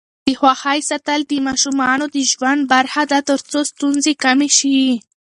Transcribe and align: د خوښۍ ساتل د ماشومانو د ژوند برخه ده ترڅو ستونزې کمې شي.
د 0.25 0.27
خوښۍ 0.39 0.79
ساتل 0.89 1.19
د 1.27 1.31
ماشومانو 1.47 2.05
د 2.15 2.17
ژوند 2.31 2.61
برخه 2.73 3.03
ده 3.11 3.19
ترڅو 3.29 3.59
ستونزې 3.71 4.13
کمې 4.23 4.49
شي. 4.57 4.81